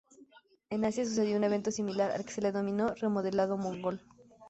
[0.71, 4.01] En Asia sucedió un evento similar, al que se le denominó "Remodelado Mongol".